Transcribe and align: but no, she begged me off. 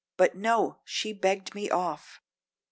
but 0.17 0.33
no, 0.35 0.79
she 0.83 1.13
begged 1.13 1.53
me 1.53 1.69
off. 1.69 2.23